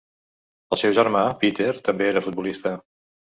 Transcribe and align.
El 0.77 0.79
seu 0.83 0.95
germà, 0.99 1.21
Peter, 1.43 1.69
també 1.89 2.09
era 2.13 2.25
futbolista. 2.29 2.73